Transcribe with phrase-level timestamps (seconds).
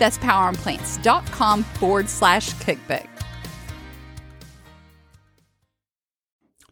[0.00, 3.06] That's poweronplants.com forward slash cookbook.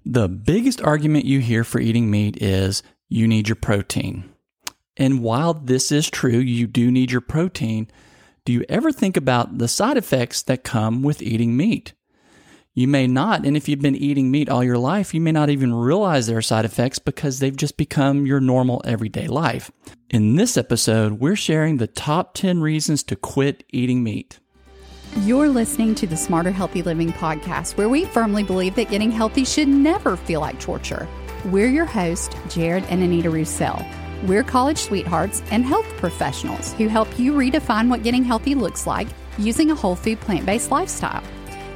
[0.05, 4.33] The biggest argument you hear for eating meat is you need your protein.
[4.97, 7.89] And while this is true, you do need your protein,
[8.47, 11.93] do you ever think about the side effects that come with eating meat?
[12.79, 15.51] You may not, and if you've been eating meat all your life, you may not
[15.51, 19.69] even realize there are side effects because they've just become your normal everyday life.
[20.11, 24.39] In this episode, we're sharing the top 10 reasons to quit eating meat.
[25.23, 29.45] You're listening to the Smarter Healthy Living podcast, where we firmly believe that getting healthy
[29.45, 31.09] should never feel like torture.
[31.47, 33.85] We're your host, Jared and Anita Roussel.
[34.25, 39.09] We're college sweethearts and health professionals who help you redefine what getting healthy looks like
[39.37, 41.25] using a whole food plant based lifestyle.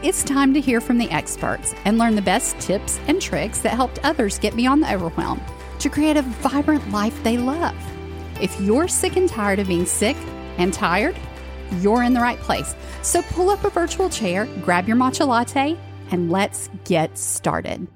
[0.03, 3.75] It's time to hear from the experts and learn the best tips and tricks that
[3.75, 5.41] helped others get beyond the overwhelm
[5.79, 7.77] to create a vibrant life they love.
[8.41, 10.17] If you're sick and tired of being sick
[10.59, 11.17] and tired,
[11.79, 12.75] you're in the right place.
[13.03, 15.79] So pull up a virtual chair, grab your matcha latte,
[16.11, 17.87] and let's get started.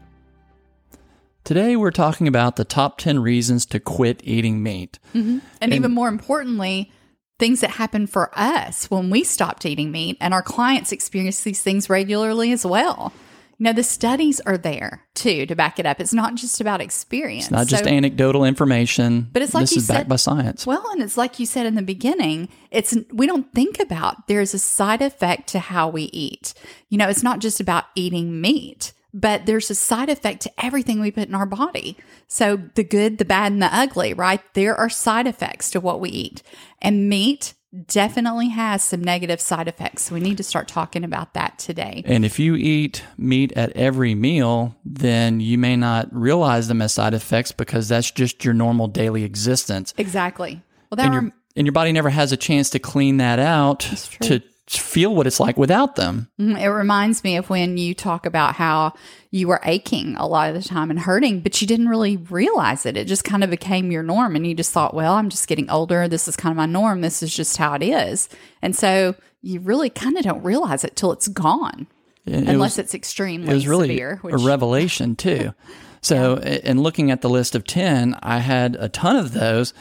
[1.43, 5.01] Today, we're talking about the top 10 reasons to quit eating meat.
[5.13, 5.29] Mm-hmm.
[5.29, 6.93] And, and, even more importantly,
[7.39, 11.63] things that happen for us when we stopped eating meat, and our clients experience these
[11.63, 13.13] things regularly as well.
[13.58, 15.98] You know, the studies are there too to back it up.
[15.98, 17.45] It's not just about experience.
[17.45, 20.17] It's not just so, anecdotal information, but it's like this you is said, backed by
[20.17, 20.67] science.
[20.67, 22.51] Well, and it's like you said in the beginning.
[22.70, 26.53] It's we don't think about there's a side effect to how we eat.
[26.91, 31.01] You know, it's not just about eating meat but there's a side effect to everything
[31.01, 31.97] we put in our body.
[32.29, 34.43] So the good, the bad, and the ugly, right?
[34.53, 36.43] There are side effects to what we eat.
[36.83, 37.55] And meat
[37.87, 40.03] definitely has some negative side effects.
[40.03, 42.03] So we need to start talking about that today.
[42.05, 46.93] And if you eat meat at every meal, then you may not realize them as
[46.93, 49.95] side effects because that's just your normal daily existence.
[49.97, 50.61] Exactly.
[50.91, 53.81] Well, that and, your, and your body never has a chance to clean that out
[54.21, 56.29] to feel what it's like without them.
[56.41, 56.57] Mm-hmm.
[56.57, 58.95] It reminds me of when you talk about how
[59.31, 62.85] you were aching a lot of the time and hurting, but you didn't really realize
[62.85, 62.97] it.
[62.97, 64.35] It just kind of became your norm.
[64.35, 66.09] And you just thought, well, I'm just getting older.
[66.09, 67.01] This is kind of my norm.
[67.01, 68.29] This is just how it is.
[68.61, 71.87] And so you really kind of don't realize it till it's gone,
[72.25, 74.19] it unless was, it's extremely it was really severe.
[74.23, 74.35] Which...
[74.35, 75.55] A revelation, too.
[76.01, 76.59] So, yeah.
[76.65, 79.75] in looking at the list of 10, I had a ton of those.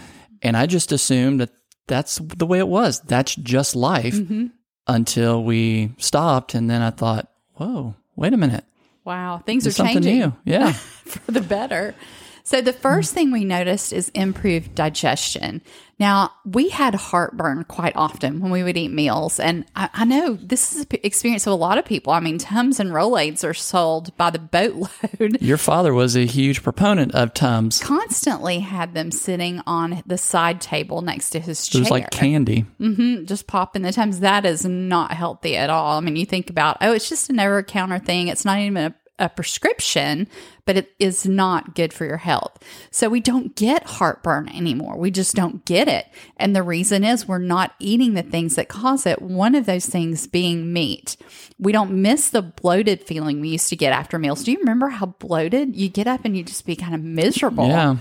[0.44, 1.50] And I just assumed that
[1.88, 3.00] that's the way it was.
[3.02, 4.14] That's just life.
[4.14, 4.48] Mm-hmm
[4.88, 6.54] until we stopped.
[6.54, 8.66] And then I thought, whoa, wait a minute.
[9.04, 10.20] Wow, things are changing.
[10.20, 10.34] New.
[10.46, 10.72] Yeah.
[11.06, 11.96] for the better.
[12.46, 15.64] So, the first thing we noticed is improved digestion.
[15.98, 19.40] Now, we had heartburn quite often when we would eat meals.
[19.40, 22.14] And I, I know this is an experience of a lot of people.
[22.14, 25.42] I mean, Tums and Rolaids are sold by the boatload.
[25.42, 27.80] Your father was a huge proponent of Tums.
[27.80, 31.80] Constantly had them sitting on the side table next to his chair.
[31.80, 32.66] It was like candy.
[32.80, 34.20] Mm-hmm, just popping the Tums.
[34.20, 35.98] That is not healthy at all.
[35.98, 38.28] I mean, you think about, oh, it's just an over counter thing.
[38.28, 40.28] It's not even a a prescription,
[40.66, 42.58] but it is not good for your health.
[42.92, 44.98] So we don't get heartburn anymore.
[44.98, 46.08] We just don't get it.
[46.38, 49.22] And the reason is we're not eating the things that cause it.
[49.22, 51.16] One of those things being meat.
[51.58, 54.44] We don't miss the bloated feeling we used to get after meals.
[54.44, 57.68] Do you remember how bloated you get up and you just be kind of miserable?
[57.68, 57.96] Yeah.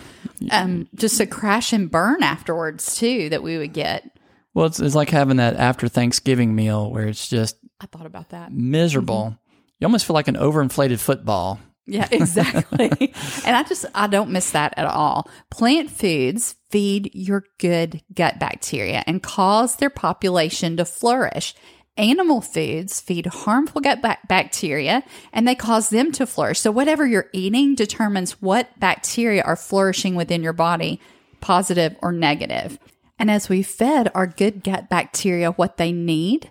[0.51, 4.11] Um, just a crash and burn afterwards too that we would get.
[4.53, 8.31] Well, it's, it's like having that after Thanksgiving meal where it's just I thought about
[8.31, 8.53] that.
[8.53, 9.25] Miserable.
[9.25, 9.44] Mm-hmm
[9.85, 11.61] you almost feel like an overinflated football.
[11.87, 12.89] Yeah, exactly.
[13.45, 15.29] and I just, I don't miss that at all.
[15.51, 21.55] Plant foods feed your good gut bacteria and cause their population to flourish.
[21.99, 25.05] Animal foods feed harmful gut bacteria
[25.35, 26.61] and they cause them to flourish.
[26.61, 30.99] So, whatever you're eating determines what bacteria are flourishing within your body,
[31.43, 32.79] positive or negative.
[33.19, 36.51] And as we fed our good gut bacteria what they need,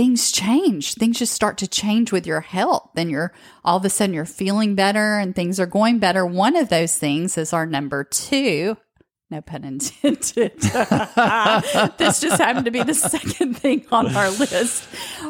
[0.00, 0.94] things change.
[0.94, 2.88] Things just start to change with your health.
[2.94, 6.24] Then you're all of a sudden you're feeling better and things are going better.
[6.24, 8.78] One of those things is our number two
[9.30, 10.58] no pun intended.
[10.60, 14.88] this just happened to be the second thing on our list.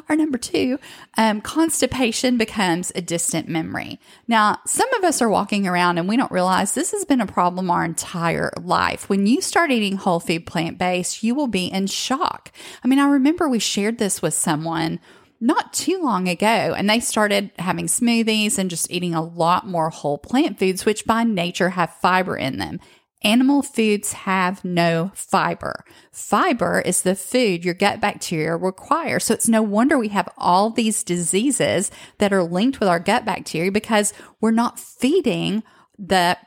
[0.09, 0.79] Our number two,
[1.19, 4.01] um, constipation becomes a distant memory.
[4.27, 7.27] Now, some of us are walking around and we don't realize this has been a
[7.27, 9.09] problem our entire life.
[9.11, 12.53] When you start eating whole food plant based, you will be in shock.
[12.83, 14.99] I mean, I remember we shared this with someone
[15.41, 19.91] not too long ago and they started having smoothies and just eating a lot more
[19.91, 22.79] whole plant foods, which by nature have fiber in them.
[23.23, 25.85] Animal foods have no fiber.
[26.11, 29.21] Fiber is the food your gut bacteria require.
[29.21, 33.27] So it's no wonder we have all these diseases that are linked with our gut
[33.27, 35.63] bacteria because we're not feeding
[35.99, 36.39] the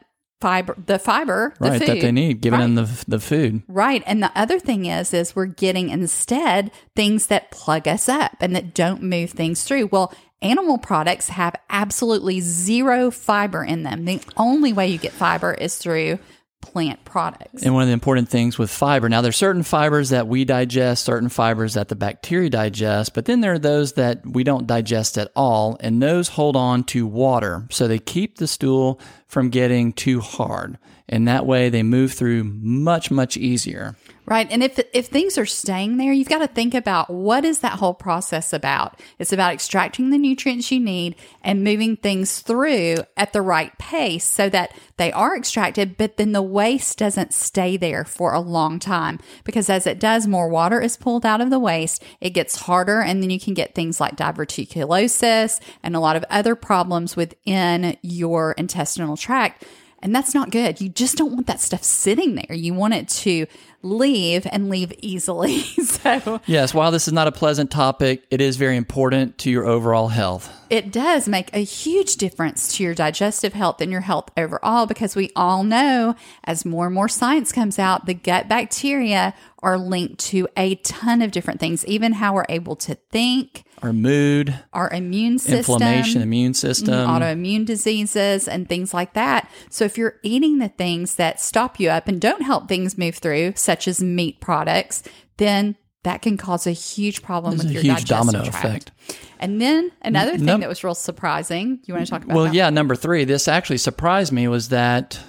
[0.42, 2.66] fiber, the fiber, the right, food, that they need, giving right.
[2.66, 3.62] them the, the food.
[3.68, 4.02] Right.
[4.06, 8.56] And the other thing is, is we're getting instead things that plug us up and
[8.56, 9.88] that don't move things through.
[9.88, 14.06] Well, animal products have absolutely zero fiber in them.
[14.06, 16.20] The only way you get fiber is through
[16.64, 17.64] plant products.
[17.64, 21.04] And one of the important things with fiber, now there's certain fibers that we digest,
[21.04, 25.18] certain fibers that the bacteria digest, but then there are those that we don't digest
[25.18, 27.68] at all, and those hold on to water.
[27.70, 30.78] So they keep the stool from getting too hard.
[31.10, 33.96] And that way they move through much, much easier.
[34.26, 34.48] Right.
[34.50, 37.80] And if if things are staying there, you've got to think about what is that
[37.80, 39.02] whole process about?
[39.20, 44.24] It's about extracting the nutrients you need and moving things through at the right pace
[44.24, 48.80] so that they are extracted, but then the waste doesn't stay there for a long
[48.80, 52.02] time because as it does, more water is pulled out of the waste.
[52.22, 56.24] It gets harder and then you can get things like diverticulosis and a lot of
[56.30, 59.66] other problems within your intestinal tract.
[60.04, 60.82] And that's not good.
[60.82, 62.56] You just don't want that stuff sitting there.
[62.56, 63.48] You want it to
[63.82, 65.62] leave and leave easily.
[65.62, 69.66] so, Yes, while this is not a pleasant topic, it is very important to your
[69.66, 70.52] overall health.
[70.70, 75.16] it does make a huge difference to your digestive health and your health overall because
[75.16, 80.20] we all know as more and more science comes out, the gut bacteria are linked
[80.20, 84.90] to a ton of different things, even how we're able to think, Our mood, our
[84.92, 86.94] immune system, inflammation, immune mm, system.
[86.94, 89.50] autoimmune diseases and things like that.
[89.70, 93.16] So if you're eating the things that stop you up and don't help things move
[93.16, 95.04] through, such as meat products,
[95.38, 98.66] then that can cause a huge problem There's with a your huge digestive domino tract.
[98.66, 98.92] effect.
[99.40, 101.80] And then another thing num- that was real surprising.
[101.86, 105.20] You want to talk about Well, yeah, number three, this actually surprised me was that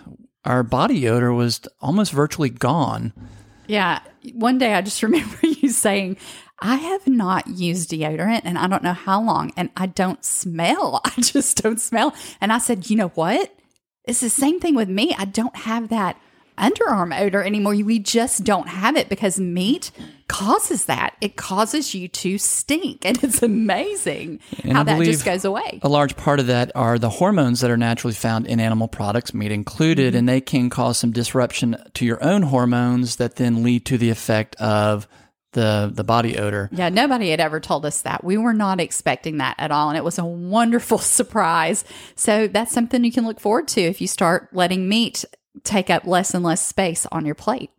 [0.44, 3.12] our body odor was almost virtually gone.
[3.66, 4.00] Yeah.
[4.34, 6.16] One day I just remember you saying,
[6.60, 11.00] I have not used deodorant and I don't know how long and I don't smell.
[11.04, 12.14] I just don't smell.
[12.40, 13.52] And I said, you know what?
[14.04, 15.14] It's the same thing with me.
[15.18, 16.18] I don't have that
[16.56, 17.72] underarm odor anymore.
[17.74, 19.90] We just don't have it because meat
[20.28, 21.16] causes that.
[21.20, 23.04] It causes you to stink.
[23.04, 25.80] And it's amazing And how I that just goes away.
[25.82, 29.34] A large part of that are the hormones that are naturally found in animal products,
[29.34, 30.18] meat included, Mm-hmm.
[30.18, 34.10] and they can cause some disruption to your own hormones that then lead to the
[34.10, 35.08] effect of
[35.54, 36.68] the the body odor.
[36.70, 38.22] Yeah, nobody had ever told us that.
[38.22, 39.88] We were not expecting that at all.
[39.88, 41.84] And it was a wonderful surprise.
[42.14, 45.24] So that's something you can look forward to if you start letting meat
[45.62, 47.70] take up less and less space on your plate.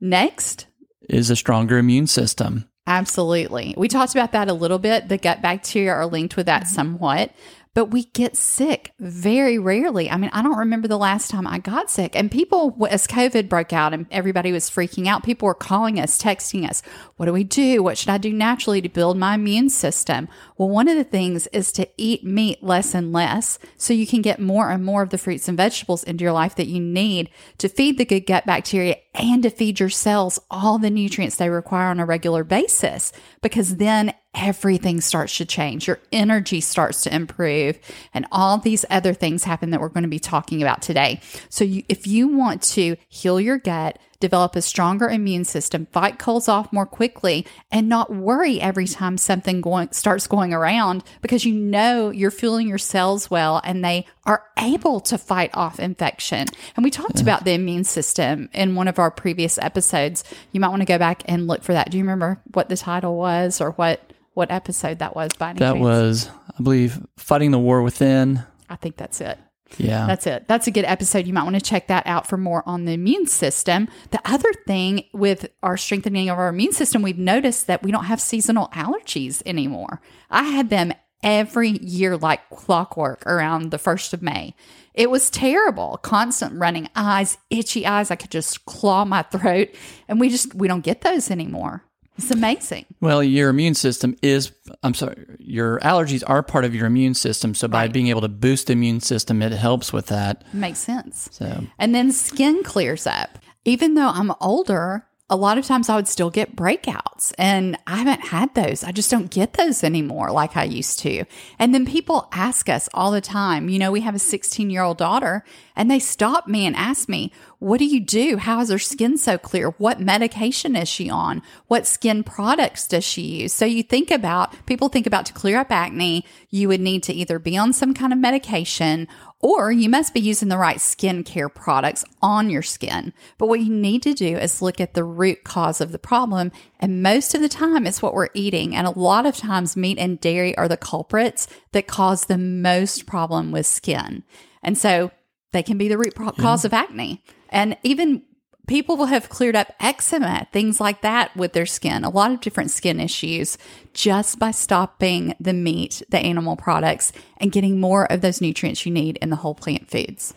[0.00, 0.66] Next,
[1.08, 2.68] Is a stronger immune system.
[2.86, 3.74] Absolutely.
[3.78, 5.08] We talked about that a little bit.
[5.08, 6.74] The gut bacteria are linked with that mm-hmm.
[6.74, 7.32] somewhat,
[7.74, 10.08] but we get sick very rarely.
[10.08, 12.14] I mean, I don't remember the last time I got sick.
[12.14, 16.20] And people, as COVID broke out and everybody was freaking out, people were calling us,
[16.20, 16.82] texting us,
[17.16, 17.82] What do we do?
[17.82, 20.28] What should I do naturally to build my immune system?
[20.56, 24.22] Well, one of the things is to eat meat less and less so you can
[24.22, 27.28] get more and more of the fruits and vegetables into your life that you need
[27.58, 31.48] to feed the good gut bacteria and to feed your cells all the nutrients they
[31.48, 35.86] require on a regular basis because then everything starts to change.
[35.86, 37.78] Your energy starts to improve
[38.12, 41.20] and all these other things happen that we're going to be talking about today.
[41.48, 46.18] So you, if you want to heal your gut, develop a stronger immune system, fight
[46.18, 51.44] colds off more quickly, and not worry every time something going starts going around because
[51.44, 56.46] you know you're fueling your cells well and they are able to fight off infection.
[56.74, 60.24] And we talked about the immune system in one of our previous episodes.
[60.52, 61.90] You might want to go back and look for that.
[61.90, 64.00] Do you remember what the title was or what
[64.32, 65.82] what episode that was by any That chance?
[65.84, 68.42] was, I believe, fighting the war within.
[68.68, 69.38] I think that's it.
[69.78, 70.06] Yeah.
[70.06, 70.46] That's it.
[70.46, 71.26] That's a good episode.
[71.26, 73.88] You might want to check that out for more on the immune system.
[74.10, 78.04] The other thing with our strengthening of our immune system, we've noticed that we don't
[78.04, 80.00] have seasonal allergies anymore.
[80.30, 80.92] I had them
[81.22, 84.54] every year like clockwork around the 1st of May.
[84.92, 85.98] It was terrible.
[86.02, 88.10] Constant running eyes, itchy eyes.
[88.10, 89.70] I could just claw my throat.
[90.06, 91.82] And we just, we don't get those anymore.
[92.16, 92.86] It's amazing.
[93.00, 94.52] Well, your immune system is,
[94.82, 97.54] I'm sorry, your allergies are part of your immune system.
[97.54, 97.92] So by Right.
[97.92, 100.44] being able to boost the immune system, it helps with that.
[100.52, 101.28] Makes sense.
[101.32, 103.38] So, And then skin clears up.
[103.64, 107.96] Even though I'm older, a lot of times I would still get breakouts and I
[107.96, 108.84] haven't had those.
[108.84, 111.24] I just don't get those anymore like I used to.
[111.58, 114.82] And then people ask us all the time, you know, we have a 16 year
[114.82, 115.42] old daughter
[115.76, 118.36] and they stop me and ask me, what do you do?
[118.36, 119.70] How is her skin so clear?
[119.70, 121.42] What medication is she on?
[121.66, 123.52] What skin products does she use?
[123.52, 127.12] So you think about, people think about to clear up acne, you would need to
[127.12, 129.08] either be on some kind of medication
[129.40, 133.12] or you must be using the right skincare products on your skin.
[133.36, 136.50] But what you need to do is look at the root cause of the problem.
[136.80, 138.74] And most of the time, it's what we're eating.
[138.74, 143.04] And a lot of times, meat and dairy are the culprits that cause the most
[143.04, 144.22] problem with skin.
[144.62, 145.10] And so
[145.54, 147.22] they can be the root pro- cause of acne.
[147.48, 148.22] And even
[148.66, 152.40] people will have cleared up eczema, things like that with their skin, a lot of
[152.40, 153.56] different skin issues
[153.92, 158.92] just by stopping the meat, the animal products, and getting more of those nutrients you
[158.92, 160.34] need in the whole plant foods.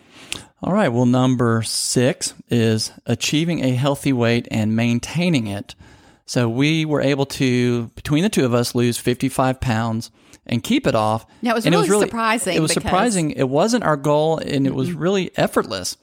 [0.62, 0.90] all right.
[0.90, 5.76] Well, number six is achieving a healthy weight and maintaining it.
[6.26, 10.12] So we were able to, between the two of us, lose 55 pounds
[10.48, 11.26] and keep it off.
[11.42, 12.90] Yeah, it was And really surprising It was because- Mm-hmm.
[12.90, 13.32] surprising.
[13.32, 15.98] It wasn't our goal and it was really effortless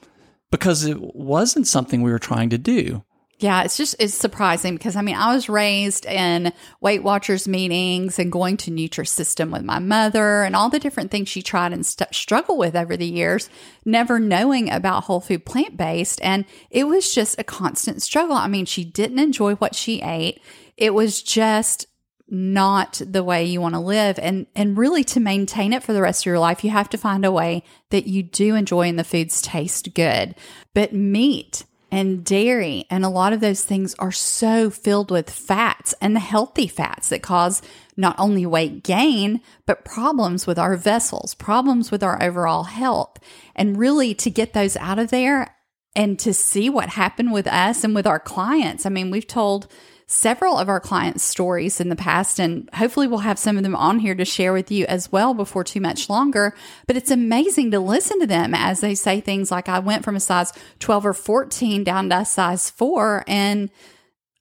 [0.51, 3.03] because it wasn't something we were trying to do.
[3.37, 8.17] Yeah, it's just it's surprising because I mean I was raised in Weight Watchers meetings
[8.17, 11.85] and going to Nutrisystem with my mother and all the different things she tried and
[11.85, 13.49] st- struggled with over the years,
[13.83, 18.37] never knowing about whole food plant based, and it was just a constant struggle.
[18.37, 20.39] I mean, she didn't enjoy what she ate.
[20.77, 21.87] It was just
[22.27, 24.17] not the way you want to live.
[24.19, 26.97] And and really to maintain it for the rest of your life you have to
[26.97, 30.35] find a way that you do enjoy and the foods taste good.
[30.73, 35.93] But meat and dairy and a lot of those things are so filled with fats
[36.01, 37.61] and the healthy fats that cause
[37.95, 43.19] not only weight gain but problems with our vessels problems with our overall health.
[43.55, 45.54] And really to get those out of there
[45.95, 49.67] and to see what happened with us and with our clients i mean we've told
[50.07, 53.75] several of our clients' stories in the past, and hopefully we'll have some of them
[53.75, 56.53] on here to share with you as well before too much longer.
[56.87, 60.15] But it's amazing to listen to them as they say things like, I went from
[60.15, 63.69] a size 12 or 14 down to a size four, and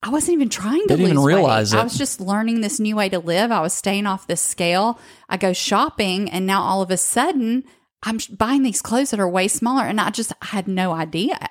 [0.02, 1.78] I wasn't even trying to even realize weight.
[1.78, 1.80] it.
[1.80, 3.50] I was just learning this new way to live.
[3.50, 4.98] I was staying off the scale.
[5.30, 7.64] I go shopping, and now all of a sudden,
[8.04, 11.48] I'm buying these clothes that are way smaller, and I just I had no idea.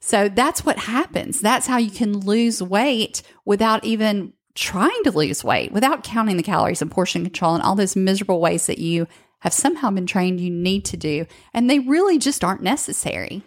[0.00, 1.40] So that's what happens.
[1.40, 6.42] That's how you can lose weight without even trying to lose weight, without counting the
[6.42, 9.06] calories and portion control and all those miserable ways that you
[9.40, 11.26] have somehow been trained you need to do.
[11.52, 13.42] And they really just aren't necessary.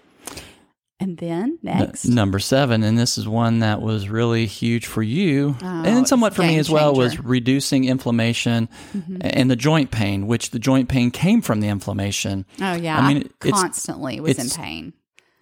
[1.02, 2.06] And then next.
[2.06, 6.34] Number seven, and this is one that was really huge for you, Oh, and somewhat
[6.34, 9.18] for me as well, was reducing inflammation Mm-hmm.
[9.22, 12.46] and the joint pain, which the joint pain came from the inflammation.
[12.62, 14.94] Oh yeah, I mean, it's- constantly was in pain.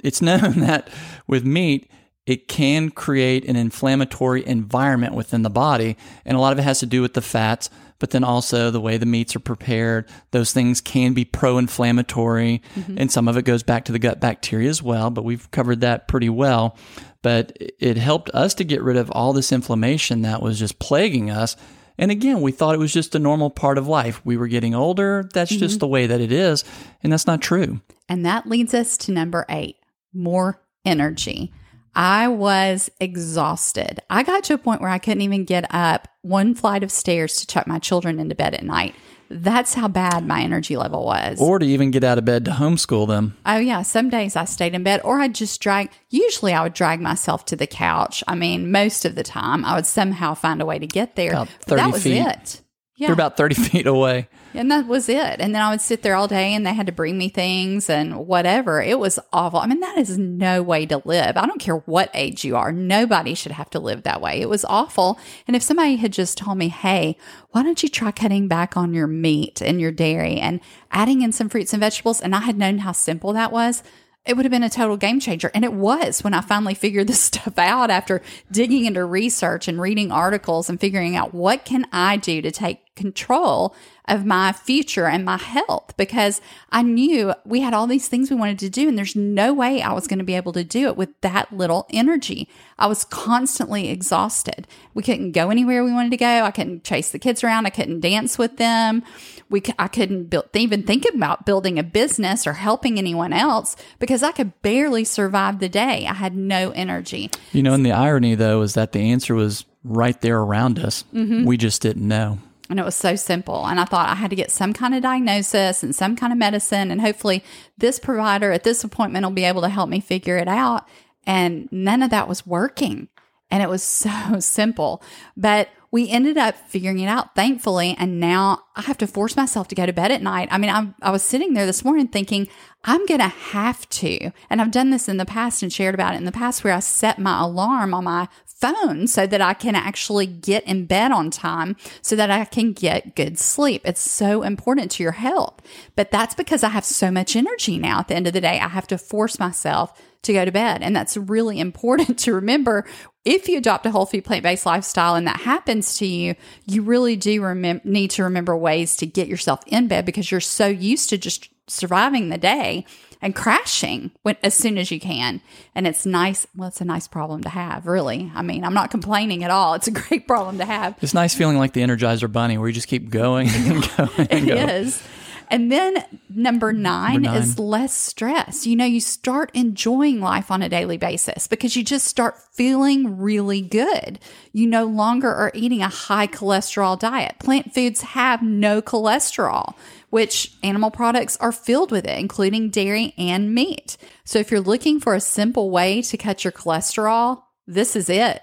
[0.03, 0.89] It's known that
[1.25, 1.89] with meat,
[2.27, 6.79] it can create an inflammatory environment within the body, and a lot of it has
[6.81, 10.07] to do with the fats, but then also the way the meats are prepared.
[10.31, 12.97] Those things can be pro-inflammatory, mm-hmm.
[12.97, 15.09] and some of it goes back to the gut bacteria as well.
[15.09, 16.77] But we've covered that pretty well.
[17.21, 21.29] But it helped us to get rid of all this inflammation that was just plaguing
[21.29, 21.55] us.
[21.97, 24.21] And again, we thought it was just a normal part of life.
[24.23, 25.27] We were getting older.
[25.33, 25.79] That's just mm-hmm.
[25.79, 26.63] the way that it is.
[27.01, 27.81] And that's not true.
[28.07, 29.77] And that leads us to number eight
[30.13, 31.51] more energy.
[31.95, 34.01] I was exhausted.
[34.09, 37.37] I got to a point where I couldn't even get up one flight of stairs
[37.37, 38.95] to chuck my children into bed at night.
[39.29, 41.41] That's how bad my energy level was.
[41.41, 43.35] Or to even get out of bed to homeschool them.
[43.45, 46.73] Oh yeah, some days I stayed in bed or I'd just drag usually I would
[46.73, 48.23] drag myself to the couch.
[48.27, 51.31] I mean, most of the time I would somehow find a way to get there.
[51.31, 52.25] About But that was feet.
[52.25, 52.61] it.
[52.99, 53.07] Yeah.
[53.07, 54.27] They're about 30 feet away.
[54.55, 55.39] and that was it.
[55.39, 57.91] And then I would sit there all day and they had to bring me things
[57.91, 58.81] and whatever.
[58.81, 59.59] It was awful.
[59.59, 61.37] I mean, that is no way to live.
[61.37, 62.71] I don't care what age you are.
[62.71, 64.41] Nobody should have to live that way.
[64.41, 65.19] It was awful.
[65.47, 67.17] And if somebody had just told me, hey,
[67.51, 70.59] why don't you try cutting back on your meat and your dairy and
[70.91, 72.19] adding in some fruits and vegetables?
[72.19, 73.83] And I had known how simple that was.
[74.27, 75.49] It would have been a total game changer.
[75.53, 79.79] And it was when I finally figured this stuff out after digging into research and
[79.79, 83.75] reading articles and figuring out what can I do to take control
[84.07, 86.41] of my future and my health because
[86.71, 89.81] I knew we had all these things we wanted to do and there's no way
[89.81, 92.49] I was going to be able to do it with that little energy.
[92.79, 94.67] I was constantly exhausted.
[94.93, 96.43] We couldn't go anywhere we wanted to go.
[96.43, 97.65] I couldn't chase the kids around.
[97.65, 99.03] I couldn't dance with them.
[99.49, 104.23] We I couldn't build, even think about building a business or helping anyone else because
[104.23, 106.05] I could barely survive the day.
[106.07, 107.31] I had no energy.
[107.53, 111.03] You know, and the irony, though, is that the answer was right there around us.
[111.13, 111.45] Mm-hmm.
[111.45, 112.39] We just didn't know.
[112.69, 113.65] And it was so simple.
[113.65, 116.39] And I thought I had to get some kind of diagnosis and some kind of
[116.39, 116.91] medicine.
[116.91, 117.43] And hopefully,
[117.77, 120.87] this provider at this appointment will be able to help me figure it out.
[121.25, 123.07] And none of that was working.
[123.49, 125.01] And it was so simple.
[125.35, 127.95] But we ended up figuring it out, thankfully.
[127.97, 130.49] And now I have to force myself to go to bed at night.
[130.51, 132.47] I mean, I, I was sitting there this morning thinking,
[132.83, 134.31] I'm going to have to.
[134.49, 136.73] And I've done this in the past and shared about it in the past where
[136.73, 141.11] I set my alarm on my phone so that I can actually get in bed
[141.11, 143.83] on time so that I can get good sleep.
[143.85, 145.61] It's so important to your health.
[145.95, 148.59] But that's because I have so much energy now at the end of the day.
[148.59, 150.81] I have to force myself to go to bed.
[150.83, 152.85] And that's really important to remember.
[153.25, 156.81] If you adopt a whole food plant based lifestyle and that happens to you, you
[156.81, 160.67] really do remem- need to remember ways to get yourself in bed because you're so
[160.67, 162.85] used to just surviving the day
[163.21, 165.41] and crashing when, as soon as you can.
[165.75, 166.47] And it's nice.
[166.55, 168.31] Well, it's a nice problem to have, really.
[168.33, 169.73] I mean, I'm not complaining at all.
[169.73, 170.95] It's a great problem to have.
[171.01, 174.31] It's nice feeling like the Energizer Bunny where you just keep going and going and
[174.31, 174.69] It going.
[174.69, 175.03] is.
[175.49, 177.41] And then number nine, Number nine.
[177.41, 178.67] is less stress.
[178.67, 183.17] You know, you start enjoying life on a daily basis because you just start feeling
[183.17, 184.19] really good.
[184.51, 187.39] You no longer are eating a high cholesterol diet.
[187.39, 189.75] Plant foods have no cholesterol,
[190.09, 193.97] which animal products are filled with it, including dairy and meat.
[194.25, 198.41] So if you're looking for a simple way to cut your cholesterol, this is it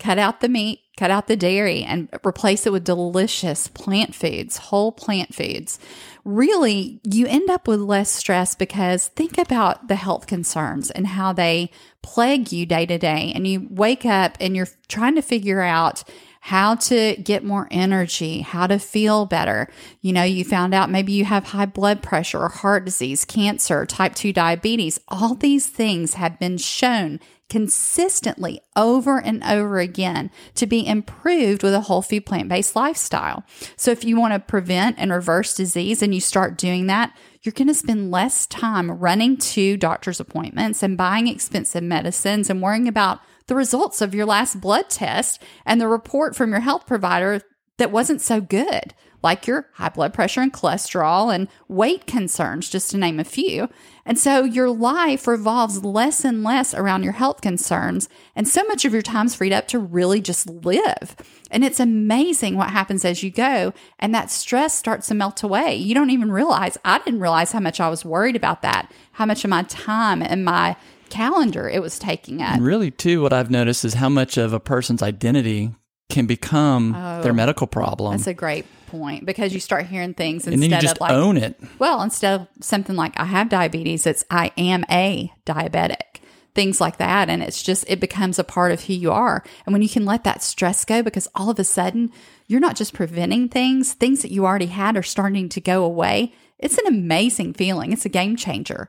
[0.00, 4.56] cut out the meat, cut out the dairy, and replace it with delicious plant foods,
[4.56, 5.78] whole plant foods.
[6.24, 11.32] Really, you end up with less stress because think about the health concerns and how
[11.32, 11.70] they
[12.02, 13.32] plague you day to day.
[13.34, 16.04] And you wake up and you're trying to figure out
[16.40, 19.68] how to get more energy, how to feel better.
[20.00, 23.84] You know, you found out maybe you have high blood pressure or heart disease, cancer,
[23.84, 24.98] type 2 diabetes.
[25.08, 31.74] All these things have been shown consistently over and over again to be improved with
[31.74, 33.44] a whole food plant based lifestyle.
[33.76, 37.52] So, if you want to prevent and reverse disease and you start doing that, you're
[37.52, 42.88] going to spend less time running to doctor's appointments and buying expensive medicines and worrying
[42.88, 47.42] about the results of your last blood test and the report from your health provider
[47.78, 52.90] that wasn't so good, like your high blood pressure and cholesterol and weight concerns, just
[52.90, 53.68] to name a few.
[54.10, 58.84] And so your life revolves less and less around your health concerns, and so much
[58.84, 61.14] of your time's freed up to really just live.
[61.48, 65.76] And it's amazing what happens as you go, and that stress starts to melt away.
[65.76, 69.26] You don't even realize, I didn't realize how much I was worried about that, how
[69.26, 70.74] much of my time and my
[71.08, 72.54] calendar it was taking up.
[72.54, 75.70] And really, too, what I've noticed is how much of a person's identity
[76.10, 78.08] can become their oh, medical problem.
[78.08, 80.96] Oh, That's a great point because you start hearing things and then instead you just
[80.96, 81.58] of like, own it.
[81.78, 86.20] well, instead of something like I have diabetes, it's I am a diabetic,
[86.54, 87.28] things like that.
[87.28, 89.44] And it's just, it becomes a part of who you are.
[89.64, 92.12] And when you can let that stress go, because all of a sudden
[92.46, 96.34] you're not just preventing things, things that you already had are starting to go away.
[96.58, 97.92] It's an amazing feeling.
[97.92, 98.88] It's a game changer.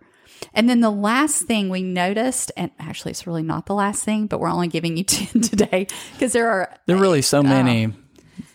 [0.54, 4.28] And then the last thing we noticed, and actually it's really not the last thing,
[4.28, 7.94] but we're only giving you 10 today because there are There are really so many,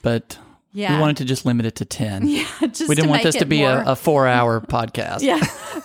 [0.03, 0.46] but uh,
[0.77, 0.95] Yeah.
[0.97, 2.27] we wanted to just limit it to 10.
[2.37, 5.23] Yeah, just we didn't want this to be more- a, a four hour podcast.
[5.23, 5.41] Yeah,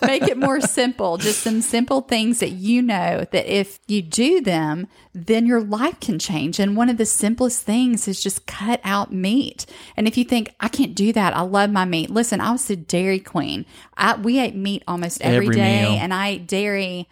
[0.06, 1.18] make it more simple.
[1.18, 6.00] Just some simple things that you know that if you do them, then your life
[6.02, 6.60] can change.
[6.60, 9.66] And one of the simplest things is just cut out meat.
[9.96, 12.10] And if you think I can't do that, I love my meat.
[12.10, 13.66] Listen, I was a dairy queen.
[13.96, 15.92] I, we ate meat almost every Every day, meal.
[16.02, 17.08] and I ate dairy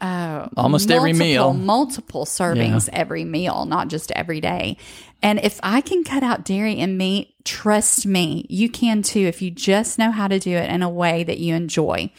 [0.00, 1.52] Oh, Almost every meal.
[1.52, 4.76] multiple servings every meal, not just every day.
[5.22, 9.42] And if I can cut out dairy and meat, trust me, you can too if
[9.42, 12.10] you just know how to do it in a way that you enjoy.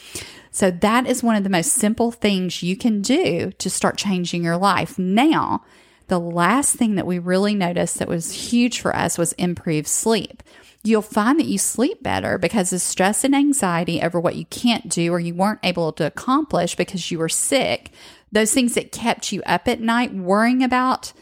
[0.51, 4.43] So that is one of the most simple things you can do to start changing
[4.43, 4.99] your life.
[4.99, 5.63] Now,
[6.07, 10.43] the last thing that we really noticed that was huge for us was improved sleep.
[10.83, 14.89] You'll find that you sleep better because of stress and anxiety over what you can't
[14.89, 17.91] do or you weren't able to accomplish because you were sick.
[18.31, 21.13] Those things that kept you up at night worrying about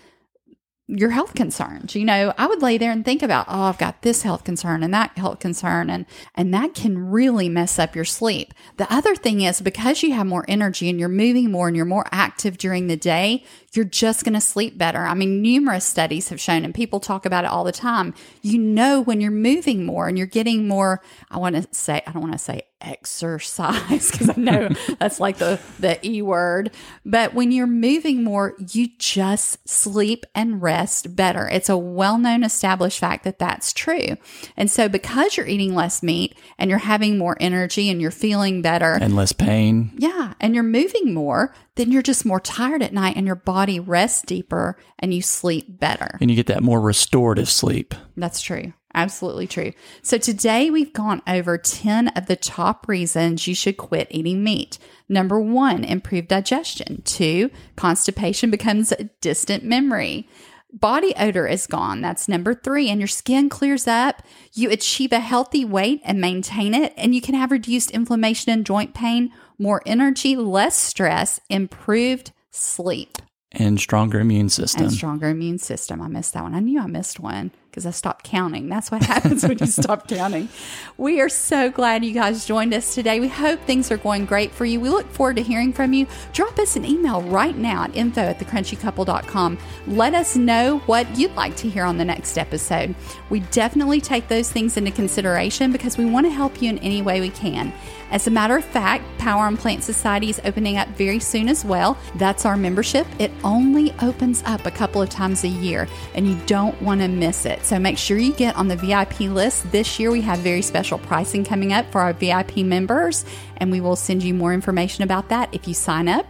[0.89, 1.93] your health concerns.
[1.93, 4.81] You know, I would lay there and think about, oh, I've got this health concern
[4.81, 8.55] and that health concern and and that can really mess up your sleep.
[8.77, 11.85] The other thing is because you have more energy and you're moving more and you're
[11.85, 14.99] more active during the day, you're just going to sleep better.
[14.99, 18.15] I mean, numerous studies have shown and people talk about it all the time.
[18.41, 22.11] You know when you're moving more and you're getting more I want to say I
[22.11, 26.71] don't want to say exercise because I know that's like the the E word.
[27.05, 31.47] But when you're moving more, you just sleep and rest better.
[31.49, 34.17] It's a well-known established fact that that's true.
[34.57, 38.61] And so because you're eating less meat and you're having more energy and you're feeling
[38.61, 39.91] better and less pain.
[39.97, 43.79] Yeah, and you're moving more, then you're just more tired at night and your body
[43.79, 46.17] rests deeper and you sleep better.
[46.19, 47.95] And you get that more restorative sleep.
[48.17, 48.73] That's true.
[48.99, 49.71] Absolutely true.
[50.01, 54.77] So today we've gone over 10 of the top reasons you should quit eating meat.
[55.07, 57.01] Number one, improved digestion.
[57.05, 60.27] Two, constipation becomes a distant memory.
[60.73, 62.01] Body odor is gone.
[62.01, 62.89] That's number three.
[62.89, 64.21] And your skin clears up.
[64.51, 66.93] You achieve a healthy weight and maintain it.
[66.97, 73.17] And you can have reduced inflammation and joint pain, more energy, less stress, improved sleep.
[73.53, 74.83] And stronger immune system.
[74.83, 76.01] And stronger immune system.
[76.01, 76.53] I missed that one.
[76.53, 78.67] I knew I missed one because I stopped counting.
[78.67, 80.49] That's what happens when you stop counting.
[80.97, 83.21] We are so glad you guys joined us today.
[83.21, 84.81] We hope things are going great for you.
[84.81, 86.05] We look forward to hearing from you.
[86.33, 89.57] Drop us an email right now at info at thecrunchycouple.com.
[89.87, 92.95] Let us know what you'd like to hear on the next episode.
[93.29, 97.01] We definitely take those things into consideration because we want to help you in any
[97.01, 97.71] way we can.
[98.11, 101.63] As a matter of fact, Power on Plants Society is opening up very soon as
[101.63, 101.97] well.
[102.15, 103.05] That's our membership.
[103.19, 107.07] It only opens up a couple of times a year, and you don't want to
[107.07, 107.63] miss it.
[107.63, 109.71] So make sure you get on the VIP list.
[109.71, 113.25] This year, we have very special pricing coming up for our VIP members,
[113.57, 116.25] and we will send you more information about that if you sign up.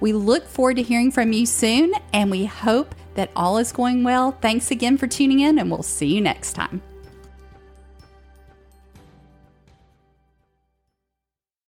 [0.00, 4.04] We look forward to hearing from you soon, and we hope that all is going
[4.04, 4.32] well.
[4.40, 6.82] Thanks again for tuning in, and we'll see you next time.